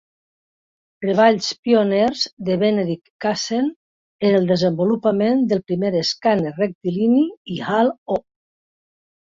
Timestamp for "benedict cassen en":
2.65-4.41